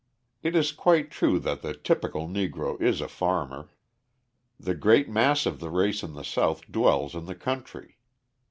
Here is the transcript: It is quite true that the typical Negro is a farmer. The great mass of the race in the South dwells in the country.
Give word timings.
It 0.41 0.55
is 0.55 0.71
quite 0.71 1.11
true 1.11 1.37
that 1.41 1.61
the 1.61 1.75
typical 1.75 2.27
Negro 2.27 2.81
is 2.81 3.01
a 3.01 3.07
farmer. 3.07 3.69
The 4.59 4.73
great 4.73 5.07
mass 5.07 5.45
of 5.45 5.59
the 5.59 5.69
race 5.69 6.01
in 6.01 6.13
the 6.13 6.23
South 6.25 6.61
dwells 6.71 7.13
in 7.13 7.25
the 7.25 7.35
country. 7.35 7.99